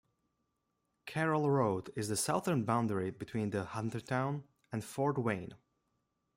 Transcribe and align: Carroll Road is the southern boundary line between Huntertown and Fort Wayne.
Carroll 1.05 1.51
Road 1.51 1.91
is 1.95 2.07
the 2.07 2.17
southern 2.17 2.63
boundary 2.63 3.11
line 3.11 3.19
between 3.19 3.51
Huntertown 3.51 4.41
and 4.71 4.83
Fort 4.83 5.19
Wayne. 5.19 5.53